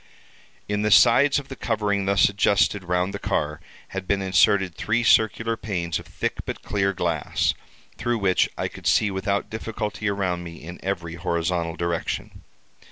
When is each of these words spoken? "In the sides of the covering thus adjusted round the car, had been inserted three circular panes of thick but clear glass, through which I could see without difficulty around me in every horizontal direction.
"In 0.67 0.81
the 0.81 0.89
sides 0.89 1.37
of 1.37 1.47
the 1.47 1.55
covering 1.55 2.05
thus 2.05 2.27
adjusted 2.27 2.85
round 2.85 3.13
the 3.13 3.19
car, 3.19 3.61
had 3.89 4.07
been 4.07 4.19
inserted 4.19 4.73
three 4.73 5.03
circular 5.03 5.55
panes 5.55 5.99
of 5.99 6.07
thick 6.07 6.37
but 6.43 6.63
clear 6.63 6.91
glass, 6.91 7.53
through 7.97 8.17
which 8.17 8.49
I 8.57 8.67
could 8.67 8.87
see 8.87 9.11
without 9.11 9.51
difficulty 9.51 10.09
around 10.09 10.43
me 10.43 10.55
in 10.55 10.79
every 10.83 11.13
horizontal 11.17 11.75
direction. 11.75 12.41